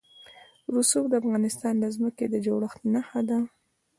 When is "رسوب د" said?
0.75-1.13